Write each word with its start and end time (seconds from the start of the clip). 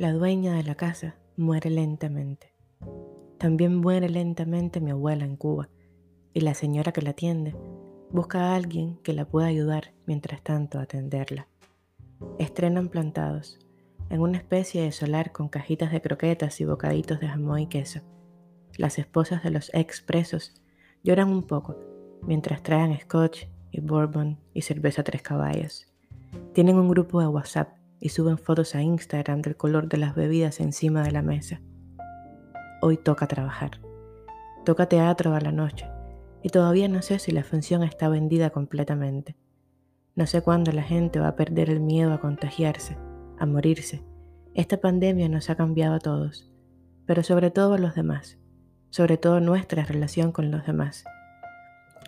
La 0.00 0.14
dueña 0.14 0.54
de 0.54 0.62
la 0.62 0.76
casa 0.76 1.16
muere 1.36 1.68
lentamente. 1.68 2.54
También 3.36 3.76
muere 3.76 4.08
lentamente 4.08 4.80
mi 4.80 4.92
abuela 4.92 5.26
en 5.26 5.36
Cuba 5.36 5.68
y 6.32 6.40
la 6.40 6.54
señora 6.54 6.92
que 6.92 7.02
la 7.02 7.10
atiende 7.10 7.54
busca 8.10 8.38
a 8.38 8.56
alguien 8.56 8.96
que 9.02 9.12
la 9.12 9.26
pueda 9.26 9.48
ayudar 9.48 9.92
mientras 10.06 10.40
tanto 10.40 10.78
a 10.78 10.84
atenderla. 10.84 11.48
Estrenan 12.38 12.88
plantados 12.88 13.58
en 14.08 14.22
una 14.22 14.38
especie 14.38 14.80
de 14.84 14.92
solar 14.92 15.32
con 15.32 15.50
cajitas 15.50 15.92
de 15.92 16.00
croquetas 16.00 16.58
y 16.62 16.64
bocaditos 16.64 17.20
de 17.20 17.28
jamón 17.28 17.58
y 17.58 17.66
queso. 17.66 18.00
Las 18.78 18.98
esposas 18.98 19.42
de 19.42 19.50
los 19.50 19.70
ex 19.74 20.00
presos 20.00 20.62
lloran 21.02 21.28
un 21.28 21.42
poco 21.42 21.76
mientras 22.22 22.62
traen 22.62 22.98
scotch 22.98 23.44
y 23.70 23.80
bourbon 23.82 24.38
y 24.54 24.62
cerveza 24.62 25.04
tres 25.04 25.20
caballos. 25.20 25.92
Tienen 26.54 26.76
un 26.76 26.88
grupo 26.88 27.20
de 27.20 27.26
WhatsApp 27.26 27.79
y 28.00 28.08
suben 28.08 28.38
fotos 28.38 28.74
a 28.74 28.82
Instagram 28.82 29.42
del 29.42 29.56
color 29.56 29.88
de 29.88 29.98
las 29.98 30.14
bebidas 30.14 30.60
encima 30.60 31.02
de 31.02 31.12
la 31.12 31.22
mesa. 31.22 31.60
Hoy 32.80 32.96
toca 32.96 33.26
trabajar. 33.26 33.80
Toca 34.64 34.86
teatro 34.86 35.34
a 35.34 35.40
la 35.40 35.52
noche 35.52 35.86
y 36.42 36.48
todavía 36.48 36.88
no 36.88 37.02
sé 37.02 37.18
si 37.18 37.30
la 37.30 37.44
función 37.44 37.82
está 37.82 38.08
vendida 38.08 38.50
completamente. 38.50 39.36
No 40.16 40.26
sé 40.26 40.42
cuándo 40.42 40.72
la 40.72 40.82
gente 40.82 41.20
va 41.20 41.28
a 41.28 41.36
perder 41.36 41.70
el 41.70 41.80
miedo 41.80 42.12
a 42.12 42.20
contagiarse, 42.20 42.96
a 43.38 43.46
morirse. 43.46 44.02
Esta 44.54 44.80
pandemia 44.80 45.28
nos 45.28 45.50
ha 45.50 45.54
cambiado 45.54 45.94
a 45.94 46.00
todos, 46.00 46.50
pero 47.06 47.22
sobre 47.22 47.50
todo 47.50 47.74
a 47.74 47.78
los 47.78 47.94
demás, 47.94 48.38
sobre 48.90 49.16
todo 49.16 49.40
nuestra 49.40 49.84
relación 49.84 50.32
con 50.32 50.50
los 50.50 50.66
demás. 50.66 51.04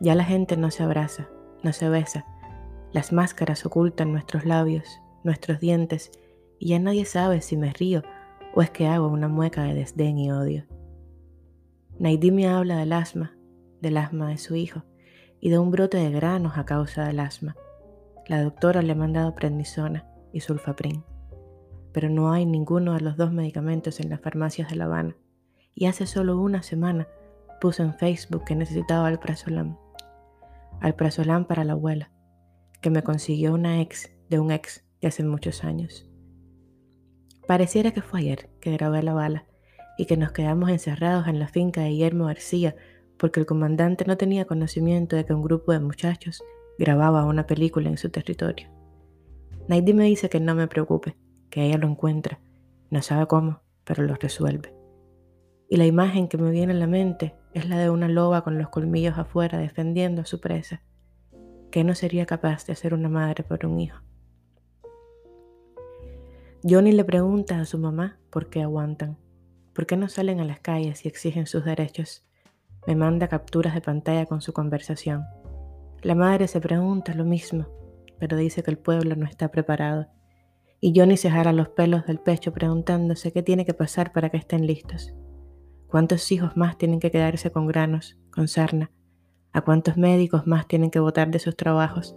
Ya 0.00 0.14
la 0.14 0.24
gente 0.24 0.56
no 0.56 0.70
se 0.70 0.82
abraza, 0.82 1.28
no 1.62 1.72
se 1.72 1.88
besa, 1.88 2.24
las 2.92 3.12
máscaras 3.12 3.66
ocultan 3.66 4.12
nuestros 4.12 4.44
labios, 4.44 5.00
nuestros 5.24 5.60
dientes, 5.60 6.10
y 6.58 6.68
ya 6.68 6.78
nadie 6.78 7.04
sabe 7.04 7.40
si 7.40 7.56
me 7.56 7.72
río 7.72 8.02
o 8.54 8.62
es 8.62 8.70
que 8.70 8.86
hago 8.86 9.08
una 9.08 9.28
mueca 9.28 9.62
de 9.62 9.74
desdén 9.74 10.18
y 10.18 10.30
odio. 10.30 10.66
Naidi 11.98 12.30
me 12.30 12.48
habla 12.48 12.76
del 12.76 12.92
asma, 12.92 13.36
del 13.80 13.96
asma 13.96 14.28
de 14.28 14.38
su 14.38 14.56
hijo 14.56 14.84
y 15.40 15.50
de 15.50 15.58
un 15.58 15.70
brote 15.70 15.98
de 15.98 16.10
granos 16.10 16.56
a 16.56 16.64
causa 16.64 17.04
del 17.06 17.20
asma. 17.20 17.56
La 18.26 18.42
doctora 18.42 18.82
le 18.82 18.92
ha 18.92 18.96
mandado 18.96 19.34
prednisona 19.34 20.06
y 20.32 20.40
sulfaprin, 20.40 21.04
pero 21.92 22.08
no 22.08 22.32
hay 22.32 22.46
ninguno 22.46 22.94
de 22.94 23.00
los 23.00 23.16
dos 23.16 23.32
medicamentos 23.32 24.00
en 24.00 24.10
las 24.10 24.20
farmacias 24.20 24.70
de 24.70 24.76
La 24.76 24.84
Habana. 24.84 25.16
Y 25.74 25.86
hace 25.86 26.06
solo 26.06 26.38
una 26.40 26.62
semana 26.62 27.08
puse 27.60 27.82
en 27.82 27.94
Facebook 27.94 28.44
que 28.44 28.56
necesitaba 28.56 29.08
alprazolam. 29.08 29.76
Alprazolam 30.80 31.44
para 31.44 31.64
la 31.64 31.72
abuela, 31.72 32.10
que 32.80 32.90
me 32.90 33.02
consiguió 33.02 33.54
una 33.54 33.80
ex 33.80 34.10
de 34.28 34.38
un 34.38 34.50
ex 34.50 34.84
de 35.00 35.08
hace 35.08 35.24
muchos 35.24 35.64
años. 35.64 36.08
Pareciera 37.46 37.90
que 37.90 38.02
fue 38.02 38.20
ayer 38.20 38.48
que 38.60 38.72
grabé 38.72 39.02
la 39.02 39.14
bala 39.14 39.46
y 39.98 40.06
que 40.06 40.16
nos 40.16 40.32
quedamos 40.32 40.70
encerrados 40.70 41.26
en 41.26 41.38
la 41.38 41.48
finca 41.48 41.82
de 41.82 41.90
Guillermo 41.90 42.26
García 42.26 42.76
porque 43.18 43.40
el 43.40 43.46
comandante 43.46 44.04
no 44.06 44.16
tenía 44.16 44.46
conocimiento 44.46 45.16
de 45.16 45.26
que 45.26 45.34
un 45.34 45.42
grupo 45.42 45.72
de 45.72 45.80
muchachos 45.80 46.42
grababa 46.78 47.26
una 47.26 47.46
película 47.46 47.90
en 47.90 47.98
su 47.98 48.08
territorio. 48.08 48.68
Naidi 49.68 49.92
me 49.92 50.04
dice 50.04 50.30
que 50.30 50.40
no 50.40 50.54
me 50.54 50.68
preocupe, 50.68 51.16
que 51.50 51.66
ella 51.66 51.76
lo 51.76 51.86
encuentra, 51.86 52.40
no 52.90 53.02
sabe 53.02 53.26
cómo, 53.26 53.60
pero 53.84 54.02
lo 54.02 54.14
resuelve. 54.14 54.74
Y 55.68 55.76
la 55.76 55.86
imagen 55.86 56.28
que 56.28 56.38
me 56.38 56.50
viene 56.50 56.72
a 56.72 56.76
la 56.76 56.86
mente 56.86 57.34
es 57.52 57.68
la 57.68 57.78
de 57.78 57.90
una 57.90 58.08
loba 58.08 58.42
con 58.42 58.58
los 58.58 58.70
colmillos 58.70 59.18
afuera 59.18 59.58
defendiendo 59.58 60.22
a 60.22 60.24
su 60.24 60.40
presa, 60.40 60.82
que 61.70 61.84
no 61.84 61.94
sería 61.94 62.26
capaz 62.26 62.66
de 62.66 62.72
hacer 62.72 62.94
una 62.94 63.08
madre 63.08 63.44
por 63.44 63.66
un 63.66 63.78
hijo. 63.78 64.00
Johnny 66.62 66.92
le 66.92 67.04
pregunta 67.04 67.58
a 67.58 67.64
su 67.64 67.78
mamá 67.78 68.18
por 68.28 68.50
qué 68.50 68.60
aguantan, 68.60 69.16
por 69.72 69.86
qué 69.86 69.96
no 69.96 70.10
salen 70.10 70.40
a 70.40 70.44
las 70.44 70.60
calles 70.60 71.06
y 71.06 71.08
exigen 71.08 71.46
sus 71.46 71.64
derechos. 71.64 72.22
Me 72.86 72.94
manda 72.94 73.28
capturas 73.28 73.72
de 73.72 73.80
pantalla 73.80 74.26
con 74.26 74.42
su 74.42 74.52
conversación. 74.52 75.24
La 76.02 76.14
madre 76.14 76.48
se 76.48 76.60
pregunta 76.60 77.14
lo 77.14 77.24
mismo, 77.24 77.66
pero 78.18 78.36
dice 78.36 78.62
que 78.62 78.70
el 78.70 78.76
pueblo 78.76 79.16
no 79.16 79.24
está 79.24 79.50
preparado. 79.50 80.08
Y 80.80 80.92
Johnny 80.94 81.16
se 81.16 81.30
jala 81.30 81.54
los 81.54 81.70
pelos 81.70 82.04
del 82.04 82.18
pecho 82.18 82.52
preguntándose 82.52 83.32
qué 83.32 83.42
tiene 83.42 83.64
que 83.64 83.72
pasar 83.72 84.12
para 84.12 84.28
que 84.28 84.36
estén 84.36 84.66
listos. 84.66 85.14
¿Cuántos 85.86 86.30
hijos 86.30 86.58
más 86.58 86.76
tienen 86.76 87.00
que 87.00 87.10
quedarse 87.10 87.50
con 87.50 87.68
granos, 87.68 88.18
con 88.30 88.48
sarna? 88.48 88.90
¿A 89.52 89.62
cuántos 89.62 89.96
médicos 89.96 90.46
más 90.46 90.68
tienen 90.68 90.90
que 90.90 91.00
votar 91.00 91.30
de 91.30 91.38
sus 91.38 91.56
trabajos? 91.56 92.16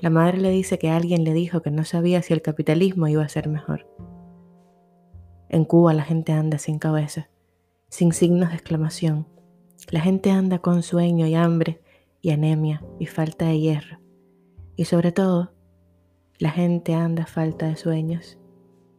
La 0.00 0.10
madre 0.10 0.38
le 0.38 0.50
dice 0.50 0.78
que 0.78 0.90
alguien 0.90 1.24
le 1.24 1.32
dijo 1.32 1.62
que 1.62 1.70
no 1.70 1.84
sabía 1.84 2.22
si 2.22 2.32
el 2.32 2.42
capitalismo 2.42 3.08
iba 3.08 3.22
a 3.22 3.28
ser 3.28 3.48
mejor. 3.48 3.86
En 5.48 5.64
Cuba 5.64 5.92
la 5.94 6.04
gente 6.04 6.32
anda 6.32 6.58
sin 6.58 6.78
cabeza, 6.78 7.28
sin 7.88 8.12
signos 8.12 8.50
de 8.50 8.54
exclamación, 8.54 9.26
la 9.88 10.00
gente 10.00 10.30
anda 10.30 10.60
con 10.60 10.82
sueño 10.82 11.26
y 11.26 11.34
hambre 11.34 11.80
y 12.20 12.30
anemia 12.30 12.84
y 13.00 13.06
falta 13.06 13.46
de 13.46 13.58
hierro. 13.58 13.98
Y 14.76 14.84
sobre 14.84 15.10
todo, 15.10 15.52
la 16.38 16.50
gente 16.50 16.94
anda 16.94 17.26
falta 17.26 17.66
de 17.66 17.76
sueños, 17.76 18.38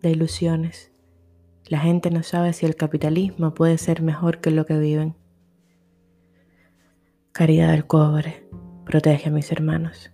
de 0.01 0.11
ilusiones. 0.11 0.91
La 1.65 1.79
gente 1.79 2.11
no 2.11 2.23
sabe 2.23 2.51
si 2.51 2.65
el 2.65 2.75
capitalismo 2.75 3.53
puede 3.53 3.77
ser 3.77 4.01
mejor 4.01 4.41
que 4.41 4.51
lo 4.51 4.65
que 4.65 4.77
viven. 4.77 5.15
Caridad 7.31 7.71
del 7.71 7.87
cobre, 7.87 8.45
protege 8.83 9.29
a 9.29 9.31
mis 9.31 9.49
hermanos. 9.51 10.11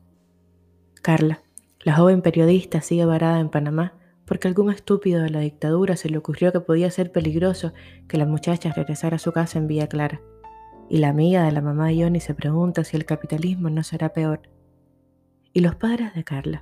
Carla, 1.08 1.42
la 1.86 1.96
joven 1.96 2.22
periodista, 2.22 2.82
sigue 2.82 3.06
varada 3.06 3.40
en 3.40 3.48
Panamá 3.48 3.94
porque 4.26 4.50
algún 4.50 4.70
estúpido 4.70 5.24
de 5.24 5.30
la 5.30 5.40
dictadura 5.40 5.96
se 5.96 6.10
le 6.10 6.18
ocurrió 6.18 6.52
que 6.52 6.60
podía 6.60 6.92
ser 6.92 7.14
peligroso 7.14 7.72
que 8.10 8.18
la 8.18 8.26
muchacha 8.26 8.74
regresara 8.74 9.16
a 9.16 9.20
su 9.20 9.32
casa 9.32 9.58
en 9.58 9.68
Villa 9.68 9.88
Clara 9.88 10.20
y 10.90 10.98
la 10.98 11.08
amiga 11.08 11.46
de 11.46 11.54
la 11.54 11.62
mamá 11.62 11.88
de 11.88 12.04
Johnny 12.04 12.20
se 12.20 12.34
pregunta 12.34 12.84
si 12.84 12.98
el 12.98 13.06
capitalismo 13.06 13.70
no 13.70 13.84
será 13.84 14.12
peor. 14.12 14.42
¿Y 15.54 15.62
los 15.62 15.76
padres 15.78 16.14
de 16.14 16.26
Carla? 16.26 16.62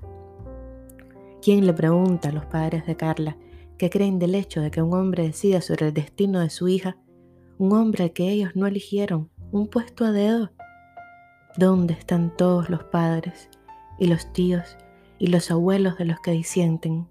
¿Quién 1.41 1.65
le 1.65 1.73
pregunta 1.73 2.29
a 2.29 2.31
los 2.31 2.45
padres 2.45 2.85
de 2.85 2.95
Carla 2.95 3.37
qué 3.79 3.89
creen 3.89 4.19
del 4.19 4.35
hecho 4.35 4.61
de 4.61 4.69
que 4.69 4.83
un 4.83 4.93
hombre 4.93 5.23
decida 5.23 5.59
sobre 5.59 5.87
el 5.87 5.93
destino 5.95 6.39
de 6.39 6.51
su 6.51 6.67
hija, 6.67 6.97
un 7.57 7.73
hombre 7.73 8.11
que 8.11 8.29
ellos 8.29 8.51
no 8.53 8.67
eligieron, 8.67 9.31
un 9.51 9.65
puesto 9.65 10.05
a 10.05 10.11
dedo? 10.11 10.51
¿Dónde 11.57 11.95
están 11.95 12.37
todos 12.37 12.69
los 12.69 12.83
padres 12.83 13.49
y 13.99 14.07
los 14.07 14.31
tíos 14.33 14.77
y 15.19 15.27
los 15.27 15.51
abuelos 15.51 15.97
de 15.97 16.05
los 16.05 16.19
que 16.19 16.31
disienten? 16.31 17.07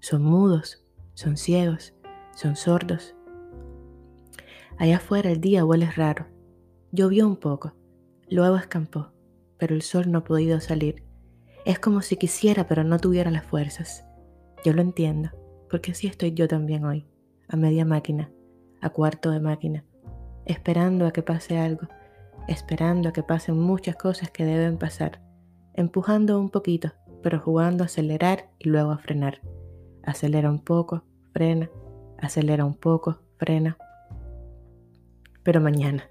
Son 0.00 0.22
mudos, 0.22 0.84
son 1.14 1.36
ciegos, 1.36 1.94
son 2.34 2.56
sordos. 2.56 3.14
Allá 4.78 4.96
afuera 4.96 5.30
el 5.30 5.40
día 5.40 5.64
huele 5.64 5.90
raro 5.90 6.26
Llovió 6.94 7.26
un 7.26 7.36
poco, 7.36 7.72
luego 8.28 8.56
escampó, 8.56 9.12
pero 9.56 9.74
el 9.74 9.80
sol 9.80 10.12
no 10.12 10.18
ha 10.18 10.24
podido 10.24 10.60
salir. 10.60 11.02
Es 11.64 11.78
como 11.78 12.02
si 12.02 12.18
quisiera, 12.18 12.66
pero 12.66 12.84
no 12.84 12.98
tuviera 12.98 13.30
las 13.30 13.46
fuerzas. 13.46 14.04
Yo 14.62 14.74
lo 14.74 14.82
entiendo, 14.82 15.30
porque 15.70 15.92
así 15.92 16.06
estoy 16.06 16.34
yo 16.34 16.48
también 16.48 16.84
hoy, 16.84 17.06
a 17.48 17.56
media 17.56 17.86
máquina, 17.86 18.30
a 18.82 18.90
cuarto 18.90 19.30
de 19.30 19.40
máquina, 19.40 19.86
esperando 20.44 21.06
a 21.06 21.12
que 21.12 21.22
pase 21.22 21.56
algo, 21.56 21.88
esperando 22.46 23.08
a 23.08 23.14
que 23.14 23.22
pasen 23.22 23.58
muchas 23.58 23.96
cosas 23.96 24.30
que 24.30 24.44
deben 24.44 24.76
pasar, 24.76 25.22
empujando 25.74 26.40
un 26.40 26.50
poquito, 26.50 26.92
pero 27.22 27.40
jugando 27.40 27.84
a 27.84 27.86
acelerar 27.86 28.50
y 28.58 28.68
luego 28.68 28.90
a 28.90 28.98
frenar. 28.98 29.40
Acelera 30.02 30.50
un 30.50 30.58
poco, 30.58 31.04
frena, 31.32 31.70
acelera 32.18 32.64
un 32.64 32.74
poco, 32.74 33.20
frena. 33.38 33.76
Pero 35.42 35.60
mañana, 35.60 36.08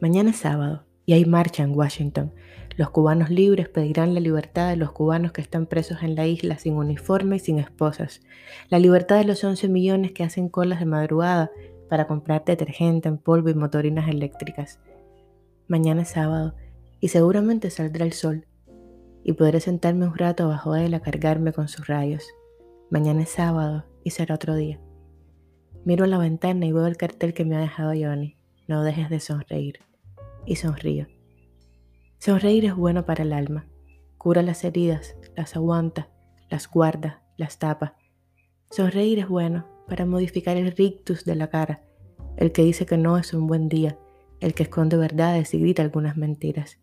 Mañana 0.00 0.30
es 0.30 0.36
sábado 0.36 0.84
y 1.04 1.12
hay 1.12 1.24
marcha 1.24 1.62
en 1.62 1.76
Washington. 1.76 2.32
Los 2.76 2.90
cubanos 2.90 3.30
libres 3.30 3.68
pedirán 3.68 4.14
la 4.14 4.20
libertad 4.20 4.68
de 4.68 4.76
los 4.76 4.92
cubanos 4.92 5.32
que 5.32 5.40
están 5.40 5.66
presos 5.66 6.02
en 6.02 6.14
la 6.14 6.26
isla 6.26 6.58
sin 6.58 6.74
uniforme 6.74 7.36
y 7.36 7.40
sin 7.40 7.58
esposas. 7.58 8.20
La 8.68 8.78
libertad 8.78 9.18
de 9.18 9.24
los 9.24 9.42
11 9.42 9.68
millones 9.68 10.12
que 10.12 10.24
hacen 10.24 10.48
colas 10.48 10.80
de 10.80 10.86
madrugada 10.86 11.50
para 11.88 12.06
comprar 12.06 12.44
detergente 12.44 13.08
en 13.08 13.18
polvo 13.18 13.48
y 13.48 13.54
motorinas 13.54 14.08
eléctricas. 14.08 14.80
Mañana 15.68 16.02
es 16.02 16.08
sábado 16.10 16.54
y 17.00 17.08
seguramente 17.08 17.70
saldrá 17.70 18.04
el 18.04 18.12
sol 18.12 18.46
y 19.28 19.32
podré 19.32 19.58
sentarme 19.58 20.06
un 20.06 20.16
rato 20.16 20.46
bajo 20.46 20.76
él 20.76 20.94
a 20.94 21.00
cargarme 21.00 21.52
con 21.52 21.66
sus 21.66 21.88
rayos. 21.88 22.32
Mañana 22.90 23.22
es 23.22 23.30
sábado 23.30 23.84
y 24.04 24.10
será 24.10 24.36
otro 24.36 24.54
día. 24.54 24.80
Miro 25.84 26.04
a 26.04 26.06
la 26.06 26.18
ventana 26.18 26.64
y 26.64 26.70
veo 26.70 26.86
el 26.86 26.96
cartel 26.96 27.34
que 27.34 27.44
me 27.44 27.56
ha 27.56 27.60
dejado 27.60 27.90
Johnny. 27.90 28.36
No 28.68 28.84
dejes 28.84 29.10
de 29.10 29.18
sonreír. 29.18 29.80
Y 30.44 30.54
sonrío. 30.54 31.08
Sonreír 32.20 32.66
es 32.66 32.76
bueno 32.76 33.04
para 33.04 33.24
el 33.24 33.32
alma. 33.32 33.66
Cura 34.16 34.42
las 34.42 34.62
heridas, 34.62 35.16
las 35.34 35.56
aguanta, 35.56 36.08
las 36.48 36.70
guarda, 36.70 37.24
las 37.36 37.58
tapa. 37.58 37.96
Sonreír 38.70 39.18
es 39.18 39.28
bueno 39.28 39.66
para 39.88 40.06
modificar 40.06 40.56
el 40.56 40.70
rictus 40.70 41.24
de 41.24 41.34
la 41.34 41.50
cara, 41.50 41.82
el 42.36 42.52
que 42.52 42.62
dice 42.62 42.86
que 42.86 42.96
no 42.96 43.18
es 43.18 43.34
un 43.34 43.48
buen 43.48 43.68
día, 43.68 43.98
el 44.38 44.54
que 44.54 44.62
esconde 44.62 44.96
verdades 44.96 45.52
y 45.52 45.58
grita 45.58 45.82
algunas 45.82 46.16
mentiras. 46.16 46.78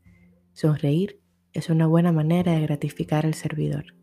Sonreír 0.51 1.22
es 1.53 1.69
una 1.69 1.87
buena 1.87 2.11
manera 2.11 2.53
de 2.53 2.61
gratificar 2.61 3.25
al 3.25 3.33
servidor. 3.33 3.93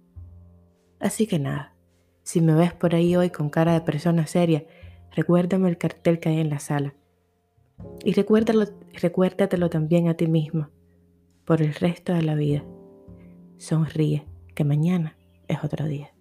Así 0.99 1.26
que 1.26 1.38
nada, 1.38 1.75
Si 2.23 2.41
me 2.41 2.55
ves 2.55 2.73
por 2.73 2.94
ahí 2.94 3.17
hoy 3.17 3.31
con 3.31 3.49
cara 3.49 3.73
de 3.73 3.81
persona 3.81 4.26
seria, 4.26 4.64
recuérdame 5.12 5.69
el 5.69 5.79
cartel 5.79 6.20
que 6.20 6.29
hay 6.29 6.38
en 6.38 6.50
la 6.50 6.61
sala. 6.61 6.94
Y 8.05 8.12
recuérdalo, 8.12 8.67
recuérdatelo 8.93 9.70
también 9.70 10.06
a 10.06 10.14
ti 10.14 10.26
mismo, 10.26 10.69
por 11.44 11.62
el 11.62 11.75
resto 11.75 12.12
de 12.12 12.23
la 12.23 12.35
vida. 12.35 12.62
Sonríe, 13.56 14.26
que 14.55 14.64
mañana 14.64 15.17
es 15.49 15.64
otro 15.64 15.87
día. 15.87 16.12